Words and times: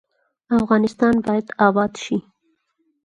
افغانستان 0.59 1.15
باید 1.25 1.47
اباد 1.67 1.93
شي 2.03 2.17